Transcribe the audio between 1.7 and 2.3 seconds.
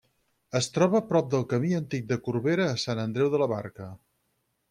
antic de